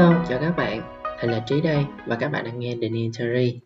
Hello, 0.00 0.24
chào 0.28 0.38
các 0.40 0.56
bạn. 0.56 0.82
Thành 1.18 1.30
là 1.30 1.40
Trí 1.46 1.60
đây 1.60 1.84
và 2.06 2.16
các 2.16 2.28
bạn 2.28 2.44
đang 2.44 2.58
nghe 2.58 2.76
The 2.82 2.88
New 2.88 3.10
Theory. 3.18 3.60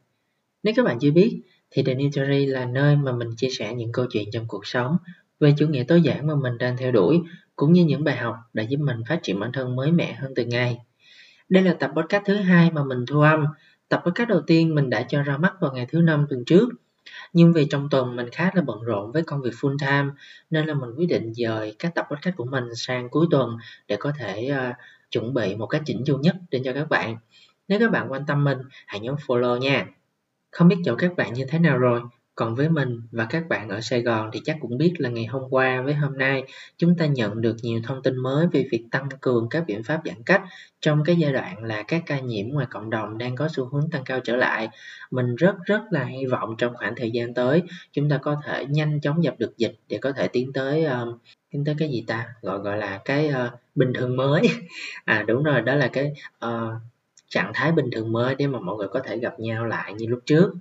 Nếu 0.63 0.75
các 0.77 0.85
bạn 0.85 0.99
chưa 1.01 1.11
biết 1.11 1.43
thì 1.71 1.83
The 1.83 1.95
New 1.95 2.11
Theory 2.15 2.47
là 2.47 2.65
nơi 2.65 2.97
mà 2.97 3.13
mình 3.13 3.31
chia 3.37 3.49
sẻ 3.49 3.75
những 3.75 3.93
câu 3.93 4.07
chuyện 4.11 4.29
trong 4.33 4.45
cuộc 4.49 4.67
sống 4.67 4.97
về 5.41 5.55
chủ 5.59 5.67
nghĩa 5.69 5.85
tối 5.89 6.03
giản 6.03 6.27
mà 6.27 6.35
mình 6.35 6.59
đang 6.59 6.77
theo 6.77 6.93
đuổi 6.93 7.21
cũng 7.57 7.73
như 7.73 7.85
những 7.85 8.05
bài 8.05 8.17
học 8.17 8.37
đã 8.53 8.63
giúp 8.63 8.79
mình 8.81 9.03
phát 9.09 9.21
triển 9.23 9.41
bản 9.41 9.53
thân 9.53 9.77
mới 9.77 9.93
mẻ 9.93 10.13
hơn 10.13 10.33
từng 10.37 10.49
ngày. 10.49 10.79
Đây 11.49 11.63
là 11.63 11.75
tập 11.75 11.91
podcast 11.97 12.25
thứ 12.25 12.35
hai 12.35 12.71
mà 12.71 12.85
mình 12.85 13.05
thu 13.07 13.21
âm. 13.21 13.47
Tập 13.89 14.03
podcast 14.07 14.29
đầu 14.29 14.41
tiên 14.47 14.75
mình 14.75 14.91
đã 14.91 15.03
cho 15.03 15.23
ra 15.23 15.37
mắt 15.37 15.53
vào 15.61 15.73
ngày 15.73 15.87
thứ 15.93 16.01
năm 16.01 16.27
tuần 16.31 16.45
trước. 16.45 16.69
Nhưng 17.33 17.53
vì 17.53 17.65
trong 17.65 17.89
tuần 17.91 18.17
mình 18.17 18.31
khá 18.33 18.51
là 18.55 18.63
bận 18.63 18.83
rộn 18.83 19.13
với 19.13 19.23
công 19.23 19.43
việc 19.43 19.55
full 19.61 19.77
time 19.79 20.15
nên 20.51 20.67
là 20.67 20.75
mình 20.75 20.91
quyết 20.97 21.07
định 21.07 21.35
dời 21.35 21.75
các 21.79 21.95
tập 21.95 22.07
podcast 22.11 22.37
của 22.37 22.45
mình 22.45 22.65
sang 22.75 23.09
cuối 23.09 23.27
tuần 23.31 23.57
để 23.89 23.97
có 23.97 24.13
thể 24.19 24.51
uh, 24.53 24.77
chuẩn 25.15 25.35
bị 25.35 25.55
một 25.55 25.67
cách 25.67 25.83
chỉnh 25.87 26.03
chu 26.07 26.19
nhất 26.19 26.37
đến 26.51 26.63
cho 26.65 26.73
các 26.73 26.89
bạn. 26.89 27.17
Nếu 27.69 27.81
các 27.81 27.91
bạn 27.91 28.13
quan 28.13 28.27
tâm 28.27 28.45
mình, 28.45 28.59
hãy 28.87 29.01
nhấn 29.01 29.15
follow 29.15 29.59
nha. 29.59 29.87
Không 30.51 30.69
biết 30.69 30.77
chỗ 30.85 30.97
các 30.97 31.17
bạn 31.17 31.35
như 31.35 31.45
thế 31.49 31.59
nào 31.59 31.79
rồi, 31.79 32.01
còn 32.35 32.55
với 32.55 32.69
mình 32.69 33.01
và 33.13 33.27
các 33.31 33.49
bạn 33.49 33.69
ở 33.69 33.81
Sài 33.81 34.03
Gòn 34.03 34.31
thì 34.33 34.41
chắc 34.45 34.57
cũng 34.61 34.79
biết 34.79 34.95
là 34.99 35.09
ngày 35.09 35.27
hôm 35.27 35.43
qua 35.51 35.83
với 35.83 35.95
hôm 35.95 36.19
nay 36.19 36.45
chúng 36.77 36.97
ta 36.97 37.07
nhận 37.07 37.41
được 37.41 37.57
nhiều 37.63 37.81
thông 37.85 38.03
tin 38.03 38.17
mới 38.17 38.47
về 38.53 38.69
việc 38.71 38.85
tăng 38.91 39.09
cường 39.21 39.49
các 39.51 39.65
biện 39.67 39.83
pháp 39.83 40.01
giãn 40.05 40.23
cách 40.27 40.43
trong 40.81 41.05
cái 41.05 41.17
giai 41.17 41.33
đoạn 41.33 41.65
là 41.65 41.83
các 41.83 42.03
ca 42.07 42.21
nhiễm 42.21 42.49
ngoài 42.49 42.67
cộng 42.71 42.91
đồng 42.91 43.19
đang 43.19 43.37
có 43.37 43.49
xu 43.53 43.65
hướng 43.65 43.91
tăng 43.91 44.05
cao 44.05 44.21
trở 44.21 44.37
lại. 44.37 44.69
Mình 45.11 45.37
rất 45.37 45.55
rất 45.65 45.81
là 45.91 46.05
hy 46.05 46.27
vọng 46.27 46.55
trong 46.59 46.75
khoảng 46.75 46.95
thời 46.97 47.11
gian 47.11 47.35
tới 47.35 47.63
chúng 47.93 48.11
ta 48.11 48.19
có 48.19 48.37
thể 48.45 48.67
nhanh 48.67 49.01
chóng 49.01 49.25
dập 49.25 49.35
được 49.39 49.59
dịch 49.59 49.75
để 49.89 49.99
có 49.99 50.13
thể 50.13 50.29
tiến 50.29 50.53
tới 50.53 50.85
um, 50.85 51.19
tiến 51.51 51.65
tới 51.65 51.75
cái 51.79 51.89
gì 51.89 52.05
ta? 52.07 52.27
Gọi 52.43 52.59
gọi 52.59 52.77
là 52.77 53.01
cái 53.05 53.29
uh, 53.29 53.61
bình 53.75 53.93
thường 53.95 54.17
mới. 54.17 54.43
À 55.05 55.25
đúng 55.27 55.43
rồi 55.43 55.61
đó 55.61 55.75
là 55.75 55.89
cái 55.89 56.13
uh, 56.45 56.73
trạng 57.29 57.51
thái 57.55 57.73
bình 57.73 57.87
thường 57.93 58.13
mới 58.13 58.35
để 58.35 58.47
mà 58.47 58.61
mọi 58.61 58.77
người 58.77 58.89
có 58.89 59.01
thể 59.01 59.19
gặp 59.19 59.41
nhau 59.41 59.67
lại 59.67 59.95
như 59.95 60.07
lúc 60.07 60.21
trước 60.27 60.55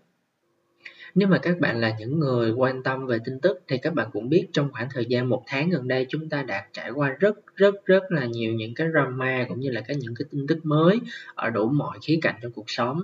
nếu 1.16 1.28
mà 1.28 1.38
các 1.38 1.60
bạn 1.60 1.82
là 1.82 1.96
những 2.00 2.20
người 2.20 2.52
quan 2.52 2.84
tâm 2.84 3.08
về 3.08 3.18
tin 3.26 3.40
tức 3.40 3.64
thì 3.68 3.78
các 3.78 3.94
bạn 3.94 4.10
cũng 4.14 4.30
biết 4.30 4.48
trong 4.54 4.72
khoảng 4.72 4.88
thời 4.94 5.06
gian 5.06 5.30
một 5.30 5.44
tháng 5.48 5.70
gần 5.70 5.88
đây 5.88 6.06
chúng 6.10 6.30
ta 6.30 6.44
đã 6.44 6.68
trải 6.74 6.92
qua 6.92 7.16
rất 7.20 7.56
rất 7.56 7.86
rất 7.86 8.12
là 8.12 8.26
nhiều 8.26 8.54
những 8.54 8.74
cái 8.76 8.88
drama 8.92 9.46
cũng 9.50 9.60
như 9.60 9.72
là 9.72 9.82
cái 9.82 9.98
những 10.00 10.16
cái 10.16 10.26
tin 10.32 10.48
tức 10.48 10.66
mới 10.66 11.00
ở 11.36 11.50
đủ 11.50 11.70
mọi 11.70 11.98
khía 12.02 12.20
cạnh 12.22 12.36
trong 12.42 12.52
cuộc 12.52 12.70
sống. 12.70 13.02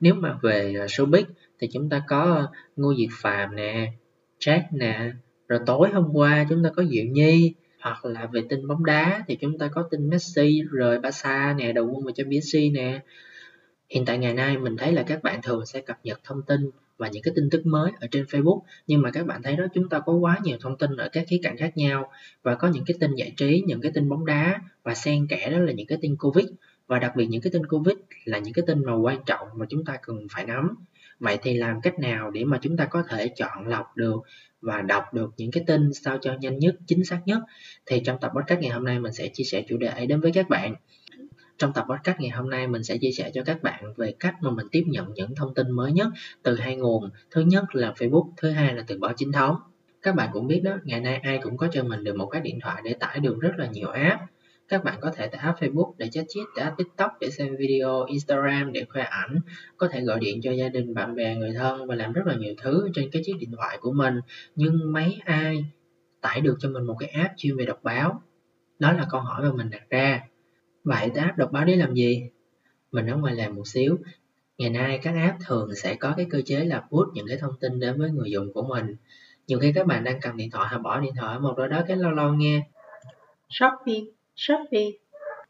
Nếu 0.00 0.14
mà 0.14 0.38
về 0.42 0.74
à, 0.80 0.86
showbiz 0.86 1.24
thì 1.60 1.68
chúng 1.72 1.88
ta 1.88 2.02
có 2.08 2.34
à, 2.34 2.46
Ngô 2.76 2.94
Diệt 2.94 3.08
Phàm 3.12 3.56
nè, 3.56 3.92
Jack 4.40 4.62
nè, 4.72 5.12
rồi 5.48 5.60
tối 5.66 5.88
hôm 5.92 6.10
qua 6.12 6.46
chúng 6.48 6.64
ta 6.64 6.70
có 6.76 6.84
Diệu 6.84 7.04
Nhi 7.04 7.54
hoặc 7.80 8.04
là 8.04 8.26
về 8.26 8.42
tin 8.48 8.68
bóng 8.68 8.84
đá 8.84 9.24
thì 9.28 9.36
chúng 9.36 9.58
ta 9.58 9.68
có 9.68 9.82
tin 9.90 10.10
Messi 10.10 10.62
rời 10.70 10.98
Barca 10.98 11.54
nè 11.58 11.72
đầu 11.72 11.86
quân 11.86 12.04
về 12.04 12.12
cho 12.16 12.24
PSG 12.24 12.58
nè. 12.72 13.00
Hiện 13.88 14.04
tại 14.04 14.18
ngày 14.18 14.34
nay 14.34 14.58
mình 14.58 14.76
thấy 14.76 14.92
là 14.92 15.02
các 15.02 15.22
bạn 15.22 15.42
thường 15.42 15.66
sẽ 15.66 15.80
cập 15.80 15.98
nhật 16.04 16.20
thông 16.24 16.42
tin 16.42 16.70
và 16.98 17.08
những 17.08 17.22
cái 17.22 17.32
tin 17.36 17.50
tức 17.50 17.66
mới 17.66 17.92
ở 18.00 18.06
trên 18.10 18.24
Facebook. 18.24 18.60
Nhưng 18.86 19.02
mà 19.02 19.10
các 19.10 19.26
bạn 19.26 19.42
thấy 19.42 19.56
đó, 19.56 19.64
chúng 19.74 19.88
ta 19.88 19.98
có 19.98 20.12
quá 20.12 20.38
nhiều 20.44 20.56
thông 20.60 20.78
tin 20.78 20.96
ở 20.96 21.08
các 21.12 21.24
khía 21.28 21.40
cạnh 21.42 21.56
khác 21.56 21.76
nhau 21.76 22.10
và 22.42 22.54
có 22.54 22.68
những 22.68 22.84
cái 22.86 22.94
tin 23.00 23.14
giải 23.14 23.32
trí, 23.36 23.62
những 23.66 23.80
cái 23.80 23.92
tin 23.94 24.08
bóng 24.08 24.26
đá 24.26 24.60
và 24.82 24.94
xen 24.94 25.26
kẽ 25.26 25.50
đó 25.50 25.58
là 25.58 25.72
những 25.72 25.86
cái 25.86 25.98
tin 26.02 26.16
Covid. 26.16 26.46
Và 26.86 26.98
đặc 26.98 27.16
biệt 27.16 27.26
những 27.26 27.42
cái 27.42 27.50
tin 27.52 27.66
Covid 27.66 27.96
là 28.24 28.38
những 28.38 28.54
cái 28.54 28.64
tin 28.66 28.84
mà 28.84 28.94
quan 28.94 29.18
trọng 29.26 29.48
mà 29.54 29.66
chúng 29.68 29.84
ta 29.84 29.96
cần 30.02 30.26
phải 30.30 30.44
nắm. 30.44 30.74
Vậy 31.20 31.38
thì 31.42 31.54
làm 31.54 31.80
cách 31.80 31.98
nào 31.98 32.30
để 32.30 32.44
mà 32.44 32.58
chúng 32.62 32.76
ta 32.76 32.84
có 32.84 33.02
thể 33.08 33.28
chọn 33.28 33.68
lọc 33.68 33.96
được 33.96 34.22
và 34.60 34.82
đọc 34.82 35.14
được 35.14 35.30
những 35.36 35.50
cái 35.50 35.64
tin 35.66 35.92
sao 35.92 36.18
cho 36.20 36.34
nhanh 36.40 36.58
nhất, 36.58 36.76
chính 36.86 37.04
xác 37.04 37.20
nhất? 37.26 37.38
Thì 37.86 38.00
trong 38.04 38.18
tập 38.20 38.32
podcast 38.36 38.60
ngày 38.60 38.70
hôm 38.70 38.84
nay 38.84 39.00
mình 39.00 39.12
sẽ 39.12 39.28
chia 39.28 39.44
sẻ 39.44 39.64
chủ 39.68 39.76
đề 39.76 39.86
ấy 39.86 40.06
đến 40.06 40.20
với 40.20 40.32
các 40.32 40.48
bạn 40.48 40.74
trong 41.58 41.72
tập 41.72 41.86
podcast 41.88 42.20
ngày 42.20 42.30
hôm 42.30 42.50
nay 42.50 42.68
mình 42.68 42.84
sẽ 42.84 42.98
chia 42.98 43.10
sẻ 43.10 43.30
cho 43.34 43.42
các 43.44 43.62
bạn 43.62 43.94
về 43.96 44.14
cách 44.20 44.34
mà 44.40 44.50
mình 44.50 44.66
tiếp 44.72 44.84
nhận 44.86 45.14
những 45.14 45.34
thông 45.34 45.54
tin 45.54 45.70
mới 45.70 45.92
nhất 45.92 46.08
từ 46.42 46.56
hai 46.56 46.76
nguồn 46.76 47.10
thứ 47.30 47.40
nhất 47.40 47.64
là 47.72 47.92
facebook 47.96 48.30
thứ 48.36 48.50
hai 48.50 48.74
là 48.74 48.84
từ 48.86 48.98
báo 48.98 49.12
chính 49.16 49.32
thống 49.32 49.56
các 50.02 50.14
bạn 50.14 50.30
cũng 50.32 50.46
biết 50.46 50.60
đó 50.64 50.76
ngày 50.84 51.00
nay 51.00 51.20
ai 51.22 51.38
cũng 51.42 51.56
có 51.56 51.68
cho 51.72 51.84
mình 51.84 52.04
được 52.04 52.16
một 52.16 52.26
cái 52.26 52.40
điện 52.40 52.58
thoại 52.60 52.82
để 52.84 52.94
tải 52.94 53.20
được 53.20 53.40
rất 53.40 53.52
là 53.56 53.66
nhiều 53.66 53.88
app 53.88 54.20
các 54.68 54.84
bạn 54.84 54.98
có 55.00 55.10
thể 55.10 55.26
tải 55.26 55.40
app 55.40 55.58
Facebook 55.58 55.92
để 55.98 56.08
chat 56.08 56.24
chít, 56.28 56.46
tải 56.56 56.64
app 56.64 56.76
TikTok 56.76 57.12
để 57.20 57.30
xem 57.30 57.56
video, 57.56 58.04
Instagram 58.04 58.72
để 58.72 58.84
khoe 58.88 59.02
ảnh, 59.02 59.40
có 59.76 59.88
thể 59.88 60.00
gọi 60.00 60.18
điện 60.20 60.40
cho 60.42 60.52
gia 60.52 60.68
đình, 60.68 60.94
bạn 60.94 61.14
bè, 61.14 61.34
người 61.34 61.52
thân 61.54 61.86
và 61.86 61.94
làm 61.94 62.12
rất 62.12 62.26
là 62.26 62.34
nhiều 62.34 62.54
thứ 62.62 62.88
trên 62.94 63.10
cái 63.10 63.22
chiếc 63.24 63.32
điện 63.38 63.50
thoại 63.56 63.78
của 63.80 63.92
mình. 63.92 64.20
Nhưng 64.54 64.92
mấy 64.92 65.18
ai 65.24 65.64
tải 66.20 66.40
được 66.40 66.56
cho 66.58 66.68
mình 66.68 66.82
một 66.82 66.96
cái 66.98 67.08
app 67.08 67.34
chuyên 67.36 67.56
về 67.56 67.66
đọc 67.66 67.80
báo? 67.82 68.22
Đó 68.78 68.92
là 68.92 69.06
câu 69.10 69.20
hỏi 69.20 69.42
mà 69.42 69.52
mình 69.52 69.70
đặt 69.70 69.82
ra. 69.90 70.20
Vậy 70.84 71.10
cái 71.14 71.24
app 71.24 71.38
đọc 71.38 71.52
báo 71.52 71.64
để 71.64 71.76
làm 71.76 71.94
gì? 71.94 72.30
Mình 72.92 73.06
ở 73.06 73.16
ngoài 73.16 73.34
làm 73.34 73.54
một 73.54 73.66
xíu. 73.66 73.98
Ngày 74.58 74.70
nay 74.70 75.00
các 75.02 75.14
app 75.14 75.38
thường 75.46 75.74
sẽ 75.74 75.94
có 75.94 76.14
cái 76.16 76.26
cơ 76.30 76.42
chế 76.44 76.64
là 76.64 76.80
push 76.80 77.14
những 77.14 77.26
cái 77.28 77.36
thông 77.36 77.54
tin 77.60 77.80
đến 77.80 77.98
với 77.98 78.10
người 78.10 78.30
dùng 78.30 78.52
của 78.52 78.62
mình. 78.62 78.96
Nhiều 79.46 79.58
khi 79.58 79.72
các 79.72 79.86
bạn 79.86 80.04
đang 80.04 80.20
cầm 80.20 80.36
điện 80.36 80.50
thoại 80.50 80.68
hay 80.68 80.78
bỏ 80.78 81.00
điện 81.00 81.12
thoại 81.16 81.34
ở 81.34 81.40
một 81.40 81.58
đâu 81.58 81.68
đó 81.68 81.82
cái 81.88 81.96
lâu 81.96 82.10
lâu 82.10 82.32
nghe 82.32 82.62
shopping 83.48 84.10
Shopee 84.36 84.90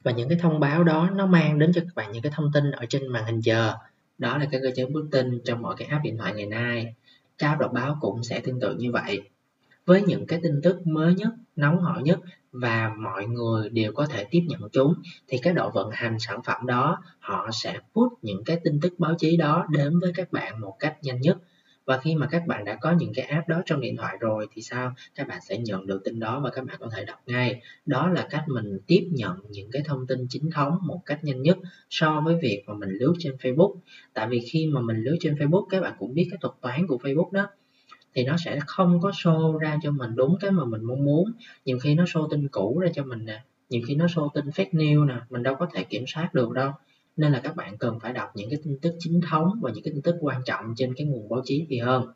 và 0.03 0.13
những 0.13 0.29
cái 0.29 0.39
thông 0.39 0.61
báo 0.61 0.85
đó 0.85 1.11
nó 1.15 1.27
mang 1.27 1.59
đến 1.59 1.73
cho 1.75 1.81
các 1.81 1.95
bạn 1.95 2.13
những 2.13 2.23
cái 2.23 2.33
thông 2.35 2.51
tin 2.55 2.71
ở 2.71 2.87
trên 2.89 3.09
màn 3.09 3.25
hình 3.25 3.41
giờ 3.41 3.75
đó 4.19 4.39
là 4.39 4.47
cái 4.51 4.61
cơ 4.63 4.71
chế 4.77 4.87
bước 4.87 5.09
tin 5.11 5.41
trong 5.45 5.63
mọi 5.63 5.75
cái 5.79 5.89
app 5.89 6.05
điện 6.05 6.19
thoại 6.19 6.35
ngày 6.35 6.47
nay 6.47 6.95
các 7.39 7.49
app 7.49 7.61
đọc 7.61 7.73
báo 7.73 7.99
cũng 8.01 8.23
sẽ 8.23 8.41
tương 8.41 8.61
tự 8.61 8.75
như 8.75 8.93
vậy 8.93 9.21
với 9.87 10.03
những 10.03 10.27
cái 10.27 10.41
tin 10.43 10.61
tức 10.63 10.87
mới 10.87 11.15
nhất 11.15 11.29
nóng 11.57 11.81
hổi 11.81 12.03
nhất 12.03 12.19
và 12.55 12.95
mọi 12.99 13.27
người 13.27 13.69
đều 13.69 13.93
có 13.93 14.07
thể 14.07 14.25
tiếp 14.31 14.43
nhận 14.49 14.61
chúng, 14.73 14.95
thì 15.29 15.39
cái 15.43 15.53
độ 15.53 15.71
vận 15.71 15.91
hành 15.93 16.17
sản 16.19 16.41
phẩm 16.45 16.67
đó, 16.67 17.03
họ 17.19 17.49
sẽ 17.53 17.79
put 17.95 18.13
những 18.23 18.45
cái 18.45 18.61
tin 18.65 18.81
tức 18.81 18.95
báo 18.99 19.15
chí 19.19 19.37
đó 19.37 19.67
đến 19.71 20.01
với 20.01 20.13
các 20.15 20.33
bạn 20.33 20.61
một 20.61 20.77
cách 20.79 20.97
nhanh 21.03 21.21
nhất. 21.21 21.39
Và 21.87 21.99
khi 21.99 22.15
mà 22.15 22.27
các 22.27 22.47
bạn 22.47 22.65
đã 22.65 22.75
có 22.81 22.93
những 22.93 23.13
cái 23.15 23.25
app 23.25 23.49
đó 23.49 23.63
trong 23.67 23.81
điện 23.81 23.97
thoại 23.97 24.17
rồi 24.21 24.47
thì 24.53 24.63
sao? 24.63 24.95
Các 25.15 25.29
bạn 25.29 25.39
sẽ 25.49 25.59
nhận 25.59 25.87
được 25.87 26.01
tin 26.05 26.21
đó 26.21 26.41
và 26.41 26.51
các 26.51 26.65
bạn 26.65 26.77
có 26.81 26.89
thể 26.97 27.05
đọc 27.05 27.19
ngay. 27.27 27.61
Đó 27.87 28.09
là 28.09 28.27
cách 28.31 28.45
mình 28.47 28.79
tiếp 28.87 29.09
nhận 29.13 29.37
những 29.51 29.71
cái 29.71 29.83
thông 29.85 30.07
tin 30.07 30.27
chính 30.29 30.51
thống 30.51 30.79
một 30.87 31.01
cách 31.07 31.25
nhanh 31.25 31.43
nhất 31.43 31.59
so 31.91 32.23
với 32.25 32.37
việc 32.43 32.63
mà 32.67 32.75
mình 32.75 32.91
lướt 32.91 33.15
trên 33.19 33.35
Facebook. 33.37 33.75
Tại 34.15 34.29
vì 34.29 34.41
khi 34.53 34.67
mà 34.67 34.81
mình 34.81 34.97
lướt 34.97 35.17
trên 35.21 35.35
Facebook, 35.35 35.67
các 35.71 35.81
bạn 35.81 35.93
cũng 35.99 36.15
biết 36.15 36.29
cái 36.31 36.39
thuật 36.41 36.55
toán 36.61 36.87
của 36.87 36.99
Facebook 37.03 37.31
đó 37.33 37.47
thì 38.15 38.25
nó 38.25 38.37
sẽ 38.37 38.59
không 38.67 39.01
có 39.01 39.11
show 39.11 39.57
ra 39.57 39.79
cho 39.83 39.91
mình 39.91 40.15
đúng 40.15 40.37
cái 40.41 40.51
mà 40.51 40.65
mình 40.65 40.85
mong 40.85 41.05
muốn. 41.05 41.33
Nhiều 41.65 41.79
khi 41.79 41.95
nó 41.95 42.05
show 42.05 42.29
tin 42.29 42.49
cũ 42.49 42.79
ra 42.79 42.89
cho 42.95 43.05
mình 43.05 43.25
nè, 43.25 43.43
nhiều 43.71 43.83
khi 43.87 43.95
nó 43.95 44.07
show 44.07 44.29
tin 44.29 44.45
fake 44.45 44.71
news 44.71 45.07
nè, 45.07 45.15
mình 45.31 45.43
đâu 45.43 45.55
có 45.59 45.67
thể 45.75 45.85
kiểm 45.85 46.05
soát 46.07 46.35
được 46.35 46.53
đâu. 46.53 46.73
Nên 47.17 47.33
là 47.33 47.41
các 47.41 47.57
bạn 47.57 47.77
cần 47.79 48.01
phải 48.01 48.13
đọc 48.13 48.29
những 48.35 48.51
cái 48.51 48.59
tin 48.65 48.79
tức 48.83 48.95
chính 48.99 49.21
thống 49.21 49.51
và 49.61 49.71
những 49.71 49.85
cái 49.85 49.93
tin 49.93 50.03
tức 50.03 50.17
quan 50.21 50.43
trọng 50.45 50.75
trên 50.77 50.95
cái 50.95 51.07
nguồn 51.07 51.29
báo 51.29 51.43
chí 51.45 51.67
thì 51.69 51.79
hơn. 51.79 52.13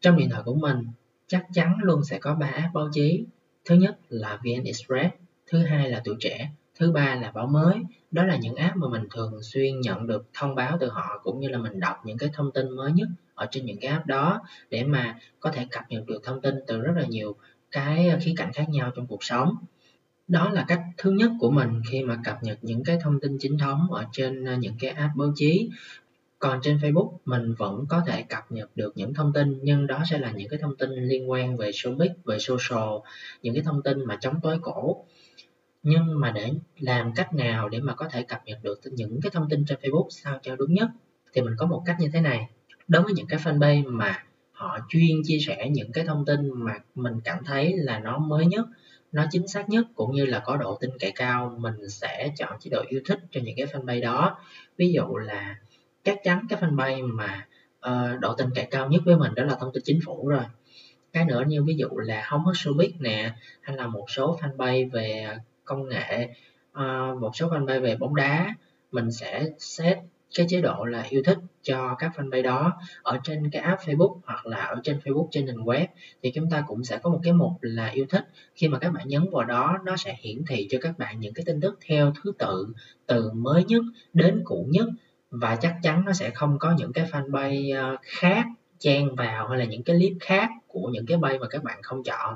Trong 0.00 0.16
điện 0.16 0.30
thoại 0.30 0.42
của 0.44 0.54
mình, 0.54 0.86
chắc 1.26 1.46
chắn 1.52 1.76
luôn 1.82 2.04
sẽ 2.04 2.18
có 2.18 2.34
ba 2.34 2.46
app 2.46 2.74
báo 2.74 2.88
chí. 2.92 3.24
Thứ 3.64 3.74
nhất 3.74 3.98
là 4.08 4.40
vn 4.44 4.64
express, 4.64 5.14
thứ 5.46 5.58
hai 5.58 5.90
là 5.90 6.02
tuổi 6.04 6.16
trẻ 6.20 6.50
thứ 6.78 6.92
ba 6.92 7.14
là 7.14 7.30
báo 7.30 7.46
mới. 7.46 7.74
Đó 8.10 8.24
là 8.24 8.36
những 8.36 8.54
app 8.54 8.76
mà 8.76 8.88
mình 8.88 9.02
thường 9.14 9.42
xuyên 9.42 9.80
nhận 9.80 10.06
được 10.06 10.26
thông 10.34 10.54
báo 10.54 10.76
từ 10.80 10.88
họ 10.88 11.20
cũng 11.22 11.40
như 11.40 11.48
là 11.48 11.58
mình 11.58 11.80
đọc 11.80 11.96
những 12.04 12.18
cái 12.18 12.30
thông 12.32 12.52
tin 12.52 12.70
mới 12.70 12.92
nhất 12.92 13.08
ở 13.34 13.46
trên 13.50 13.66
những 13.66 13.78
cái 13.80 13.90
app 13.90 14.06
đó 14.06 14.40
để 14.70 14.84
mà 14.84 15.18
có 15.40 15.50
thể 15.50 15.66
cập 15.70 15.84
nhật 15.88 16.06
được 16.06 16.22
thông 16.24 16.40
tin 16.40 16.54
từ 16.66 16.80
rất 16.80 16.92
là 16.96 17.06
nhiều 17.06 17.36
cái 17.70 18.08
ờ, 18.08 18.18
khía 18.22 18.34
cạnh 18.36 18.52
khác 18.52 18.68
nhau 18.68 18.90
trong 18.96 19.06
cuộc 19.06 19.24
sống. 19.24 19.56
Đó 20.28 20.50
là 20.50 20.64
cách 20.68 20.80
thứ 20.96 21.10
nhất 21.10 21.30
của 21.40 21.50
mình 21.50 21.82
khi 21.90 22.02
mà 22.02 22.18
cập 22.24 22.42
nhật 22.42 22.58
những 22.62 22.84
cái 22.84 22.98
thông 23.02 23.20
tin 23.20 23.38
chính 23.38 23.58
thống 23.58 23.92
ở 23.92 24.04
trên 24.12 24.44
ờ, 24.44 24.56
những 24.56 24.74
cái 24.80 24.90
app 24.90 25.16
báo 25.16 25.32
chí. 25.34 25.70
Còn 26.38 26.60
trên 26.62 26.76
Facebook 26.76 27.12
mình 27.24 27.54
vẫn 27.54 27.86
có 27.88 28.02
thể 28.06 28.22
cập 28.22 28.52
nhật 28.52 28.70
được 28.74 28.92
những 28.96 29.14
thông 29.14 29.32
tin 29.32 29.58
nhưng 29.62 29.86
đó 29.86 30.02
sẽ 30.10 30.18
là 30.18 30.30
những 30.30 30.48
cái 30.48 30.58
thông 30.62 30.76
tin 30.76 30.90
liên 30.90 31.30
quan 31.30 31.56
về 31.56 31.70
showbiz, 31.70 32.10
về 32.24 32.38
social, 32.38 32.88
những 33.42 33.54
cái 33.54 33.62
thông 33.62 33.82
tin 33.82 34.04
mà 34.04 34.18
chống 34.20 34.34
tối 34.42 34.58
cổ. 34.62 35.04
Nhưng 35.88 36.20
mà 36.20 36.30
để 36.30 36.52
làm 36.78 37.12
cách 37.14 37.34
nào 37.34 37.68
để 37.68 37.80
mà 37.80 37.94
có 37.94 38.08
thể 38.08 38.22
cập 38.22 38.42
nhật 38.44 38.58
được 38.62 38.80
những 38.84 39.20
cái 39.22 39.30
thông 39.30 39.48
tin 39.48 39.64
trên 39.64 39.78
Facebook 39.82 40.06
sao 40.10 40.38
cho 40.42 40.56
đúng 40.56 40.74
nhất 40.74 40.88
thì 41.32 41.40
mình 41.40 41.54
có 41.58 41.66
một 41.66 41.82
cách 41.86 41.96
như 42.00 42.08
thế 42.12 42.20
này. 42.20 42.48
Đối 42.88 43.02
với 43.02 43.12
những 43.12 43.26
cái 43.26 43.38
fanpage 43.38 43.90
mà 43.90 44.24
họ 44.52 44.78
chuyên 44.88 45.22
chia 45.24 45.38
sẻ 45.38 45.68
những 45.70 45.92
cái 45.92 46.04
thông 46.04 46.24
tin 46.24 46.50
mà 46.54 46.78
mình 46.94 47.20
cảm 47.24 47.44
thấy 47.44 47.76
là 47.76 47.98
nó 47.98 48.18
mới 48.18 48.46
nhất 48.46 48.66
nó 49.12 49.24
chính 49.30 49.48
xác 49.48 49.68
nhất 49.68 49.86
cũng 49.94 50.14
như 50.14 50.26
là 50.26 50.38
có 50.38 50.56
độ 50.56 50.78
tin 50.80 50.90
cậy 51.00 51.12
cao 51.14 51.56
mình 51.58 51.88
sẽ 51.88 52.32
chọn 52.38 52.58
chế 52.60 52.70
độ 52.70 52.84
yêu 52.88 53.00
thích 53.06 53.18
cho 53.30 53.40
những 53.44 53.56
cái 53.56 53.66
fanpage 53.66 54.02
đó 54.02 54.38
ví 54.76 54.92
dụ 54.92 55.16
là 55.16 55.58
chắc 56.04 56.18
chắn 56.24 56.46
cái 56.48 56.60
fanpage 56.60 57.14
mà 57.14 57.46
uh, 57.86 58.20
độ 58.20 58.34
tin 58.34 58.46
cậy 58.54 58.66
cao 58.70 58.88
nhất 58.88 59.02
với 59.04 59.16
mình 59.16 59.34
đó 59.34 59.44
là 59.44 59.56
thông 59.60 59.72
tin 59.74 59.82
chính 59.86 60.00
phủ 60.04 60.28
rồi 60.28 60.44
cái 61.12 61.24
nữa 61.24 61.44
như 61.46 61.64
ví 61.64 61.74
dụ 61.74 61.88
là 61.88 62.22
không 62.26 62.42
có 62.44 62.52
showbiz 62.52 62.90
nè 62.98 63.32
hay 63.60 63.76
là 63.76 63.86
một 63.86 64.04
số 64.08 64.38
fanpage 64.42 64.90
về 64.90 65.36
công 65.66 65.88
nghệ 65.88 66.28
uh, 66.78 67.20
một 67.20 67.30
số 67.34 67.48
fanpage 67.48 67.80
về 67.80 67.96
bóng 67.96 68.14
đá 68.14 68.54
mình 68.92 69.10
sẽ 69.10 69.44
set 69.58 69.98
cái 70.36 70.46
chế 70.48 70.60
độ 70.60 70.84
là 70.84 71.02
yêu 71.02 71.22
thích 71.24 71.38
cho 71.62 71.94
các 71.98 72.12
fanpage 72.16 72.42
đó 72.42 72.72
ở 73.02 73.18
trên 73.24 73.50
cái 73.50 73.62
app 73.62 73.80
Facebook 73.80 74.18
hoặc 74.24 74.46
là 74.46 74.56
ở 74.56 74.80
trên 74.82 74.98
Facebook 75.04 75.28
trên 75.30 75.46
nền 75.46 75.56
web. 75.56 75.86
Thì 76.22 76.32
chúng 76.34 76.50
ta 76.50 76.64
cũng 76.66 76.84
sẽ 76.84 76.98
có 76.98 77.10
một 77.10 77.20
cái 77.22 77.32
mục 77.32 77.52
là 77.60 77.86
yêu 77.86 78.06
thích. 78.08 78.24
Khi 78.54 78.68
mà 78.68 78.78
các 78.78 78.92
bạn 78.92 79.08
nhấn 79.08 79.30
vào 79.32 79.44
đó 79.44 79.78
nó 79.84 79.96
sẽ 79.96 80.16
hiển 80.20 80.44
thị 80.48 80.66
cho 80.70 80.78
các 80.82 80.98
bạn 80.98 81.20
những 81.20 81.34
cái 81.34 81.44
tin 81.46 81.60
tức 81.60 81.78
theo 81.86 82.12
thứ 82.22 82.32
tự 82.38 82.66
từ 83.06 83.30
mới 83.32 83.64
nhất 83.64 83.82
đến 84.12 84.42
cũ 84.44 84.66
nhất. 84.68 84.88
Và 85.30 85.56
chắc 85.56 85.76
chắn 85.82 86.04
nó 86.04 86.12
sẽ 86.12 86.30
không 86.30 86.58
có 86.58 86.74
những 86.78 86.92
cái 86.92 87.06
fanpage 87.10 87.80
ờ, 87.82 87.96
khác 88.02 88.46
chen 88.78 89.14
vào 89.14 89.48
hay 89.48 89.58
là 89.58 89.64
những 89.64 89.82
cái 89.82 89.96
clip 89.96 90.12
khác 90.20 90.50
của 90.66 90.88
những 90.92 91.06
cái 91.06 91.18
bay 91.18 91.38
mà 91.38 91.46
các 91.48 91.62
bạn 91.62 91.82
không 91.82 92.02
chọn 92.02 92.34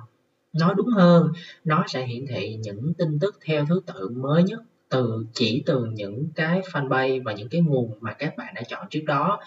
nói 0.53 0.75
đúng 0.77 0.89
hơn. 0.89 1.33
Nó 1.65 1.85
sẽ 1.89 2.07
hiển 2.07 2.27
thị 2.27 2.59
những 2.63 2.95
tin 2.95 3.19
tức 3.19 3.39
theo 3.45 3.67
thứ 3.69 3.81
tự 3.87 4.09
mới 4.09 4.43
nhất 4.43 4.61
từ 4.89 5.27
chỉ 5.33 5.63
từ 5.67 5.85
những 5.85 6.29
cái 6.35 6.61
fanpage 6.61 7.23
và 7.23 7.33
những 7.33 7.49
cái 7.49 7.61
nguồn 7.61 7.93
mà 8.01 8.13
các 8.13 8.37
bạn 8.37 8.55
đã 8.55 8.63
chọn 8.69 8.87
trước 8.91 9.05
đó. 9.07 9.41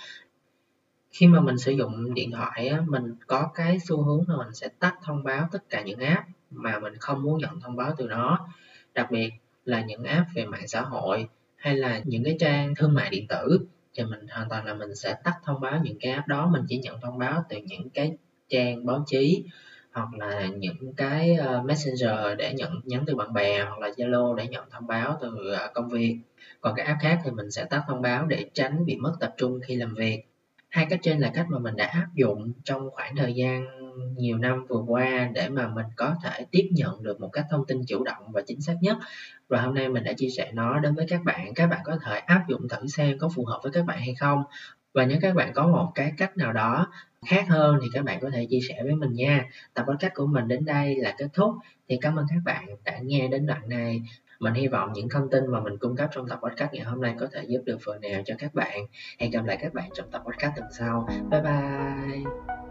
Khi 1.11 1.27
mà 1.27 1.39
mình 1.39 1.57
sử 1.57 1.71
dụng 1.71 2.13
điện 2.13 2.31
thoại 2.31 2.67
á, 2.67 2.81
mình 2.87 3.15
có 3.27 3.49
cái 3.55 3.79
xu 3.79 4.03
hướng 4.03 4.23
là 4.27 4.37
mình 4.37 4.53
sẽ 4.53 4.67
tắt 4.79 4.95
thông 5.03 5.23
báo 5.23 5.47
tất 5.51 5.69
cả 5.69 5.81
những 5.81 5.99
app 5.99 6.27
mà 6.51 6.79
mình 6.79 6.93
không 6.99 7.23
muốn 7.23 7.37
nhận 7.37 7.59
thông 7.61 7.75
báo 7.75 7.93
từ 7.97 8.07
nó. 8.07 8.47
Đặc 8.93 9.11
biệt 9.11 9.31
là 9.65 9.81
những 9.81 10.03
app 10.03 10.27
về 10.35 10.45
mạng 10.45 10.67
xã 10.67 10.81
hội 10.81 11.27
hay 11.55 11.75
là 11.75 12.01
những 12.05 12.23
cái 12.23 12.35
trang 12.39 12.75
thương 12.75 12.93
mại 12.93 13.09
điện 13.09 13.27
tử 13.27 13.59
thì 13.93 14.03
mình 14.03 14.27
hoàn 14.31 14.49
toàn 14.49 14.65
là 14.65 14.73
mình 14.73 14.95
sẽ 14.95 15.15
tắt 15.23 15.33
thông 15.45 15.61
báo 15.61 15.81
những 15.83 15.97
cái 15.99 16.11
app 16.11 16.27
đó. 16.27 16.49
Mình 16.53 16.63
chỉ 16.67 16.77
nhận 16.77 17.01
thông 17.01 17.17
báo 17.17 17.43
từ 17.49 17.57
những 17.57 17.89
cái 17.89 18.17
trang 18.49 18.85
báo 18.85 19.03
chí 19.07 19.43
hoặc 19.93 20.13
là 20.17 20.47
những 20.57 20.93
cái 20.97 21.35
ờ, 21.35 21.61
messenger 21.61 22.37
để 22.37 22.53
nhận, 22.53 22.81
nhắn 22.83 23.03
từ 23.07 23.15
bạn 23.15 23.33
bè 23.33 23.63
hoặc 23.63 23.79
là 23.79 23.89
zalo 23.89 24.35
để 24.35 24.47
nhận 24.47 24.69
thông 24.71 24.87
báo 24.87 25.17
từ 25.21 25.51
ờ, 25.59 25.71
công 25.73 25.89
việc. 25.89 26.19
Còn 26.61 26.73
các 26.75 26.85
app 26.85 27.01
khác 27.01 27.19
thì 27.23 27.31
mình 27.31 27.51
sẽ 27.51 27.65
tắt 27.65 27.83
thông 27.87 28.01
báo 28.01 28.25
để 28.25 28.45
tránh 28.53 28.85
bị 28.85 28.97
mất 28.97 29.13
tập 29.19 29.33
trung 29.37 29.59
khi 29.67 29.75
làm 29.75 29.93
việc. 29.93 30.23
Hai 30.69 30.85
cách 30.89 30.99
trên 31.03 31.19
là 31.19 31.31
cách 31.33 31.45
mà 31.49 31.59
mình 31.59 31.75
đã 31.75 31.85
áp 31.85 32.07
dụng 32.15 32.53
trong 32.63 32.89
khoảng 32.91 33.15
thời 33.15 33.33
gian 33.33 33.65
nhiều 34.17 34.37
năm 34.37 34.65
vừa 34.69 34.83
qua 34.87 35.29
để 35.33 35.49
mà 35.49 35.67
mình 35.67 35.85
có 35.95 36.15
thể 36.23 36.45
tiếp 36.51 36.69
nhận 36.71 37.03
được 37.03 37.21
một 37.21 37.29
cách 37.33 37.45
thông 37.51 37.65
tin 37.65 37.85
chủ 37.87 38.03
động 38.03 38.23
và 38.33 38.41
chính 38.47 38.61
xác 38.61 38.75
nhất. 38.81 38.97
Và 39.47 39.61
hôm 39.61 39.75
nay 39.75 39.89
mình 39.89 40.03
đã 40.03 40.13
chia 40.13 40.29
sẻ 40.37 40.51
nó 40.53 40.79
đến 40.79 40.95
với 40.95 41.05
các 41.09 41.23
bạn. 41.23 41.53
Các 41.53 41.67
bạn 41.67 41.79
có 41.83 41.97
thể 42.05 42.17
áp 42.17 42.43
dụng 42.47 42.67
thử 42.69 42.87
xem 42.87 43.17
có 43.19 43.29
phù 43.35 43.45
hợp 43.45 43.59
với 43.63 43.71
các 43.71 43.85
bạn 43.85 43.99
hay 43.99 44.15
không 44.19 44.43
và 44.93 45.05
nếu 45.05 45.17
các 45.21 45.35
bạn 45.35 45.53
có 45.53 45.67
một 45.67 45.91
cái 45.95 46.13
cách 46.17 46.37
nào 46.37 46.53
đó 46.53 46.87
khác 47.25 47.45
hơn 47.49 47.79
thì 47.81 47.87
các 47.93 48.03
bạn 48.03 48.19
có 48.21 48.29
thể 48.33 48.45
chia 48.49 48.59
sẻ 48.69 48.83
với 48.83 48.95
mình 48.95 49.13
nha. 49.13 49.45
Tập 49.73 49.85
podcast 49.87 50.13
của 50.13 50.25
mình 50.25 50.47
đến 50.47 50.65
đây 50.65 50.95
là 50.95 51.15
kết 51.17 51.27
thúc. 51.33 51.53
Thì 51.89 51.97
cảm 52.01 52.15
ơn 52.15 52.25
các 52.29 52.39
bạn 52.45 52.65
đã 52.83 52.97
nghe 53.03 53.27
đến 53.27 53.45
đoạn 53.45 53.69
này. 53.69 54.01
Mình 54.39 54.53
hy 54.53 54.67
vọng 54.67 54.93
những 54.93 55.09
thông 55.09 55.29
tin 55.29 55.47
mà 55.47 55.59
mình 55.59 55.77
cung 55.77 55.95
cấp 55.95 56.09
trong 56.13 56.27
tập 56.27 56.39
podcast 56.43 56.73
ngày 56.73 56.83
hôm 56.83 57.01
nay 57.01 57.15
có 57.19 57.27
thể 57.31 57.43
giúp 57.47 57.61
được 57.65 57.77
phần 57.85 58.01
nào 58.01 58.21
cho 58.25 58.35
các 58.39 58.53
bạn. 58.53 58.79
Hẹn 59.19 59.31
gặp 59.31 59.45
lại 59.45 59.57
các 59.61 59.73
bạn 59.73 59.89
trong 59.93 60.11
tập 60.11 60.21
podcast 60.25 60.55
tuần 60.55 60.67
sau. 60.79 61.07
Bye 61.31 61.41
bye. 61.41 62.62